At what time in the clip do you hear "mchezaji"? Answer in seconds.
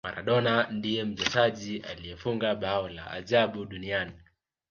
1.03-1.79